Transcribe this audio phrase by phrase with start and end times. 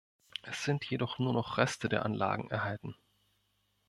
[0.41, 2.95] Es sind jedoch nur noch Reste der Anlagen erhalten.